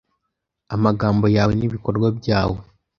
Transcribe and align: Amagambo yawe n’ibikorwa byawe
Amagambo 0.75 1.25
yawe 1.35 1.53
n’ibikorwa 1.55 2.07
byawe 2.19 2.57